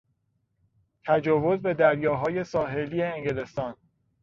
[1.07, 3.75] تجاوز به دریاهای ساحلی انگلستان